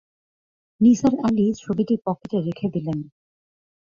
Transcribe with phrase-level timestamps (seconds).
[0.81, 2.99] নিসার আলি ছবিটি পকেটে রেখে দিলেন।